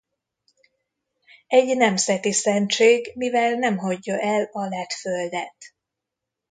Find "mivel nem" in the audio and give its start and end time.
3.15-3.77